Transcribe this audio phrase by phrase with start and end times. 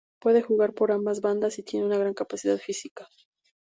[0.19, 3.07] Puede jugar por ambas bandas y tiene una gran capacidad física.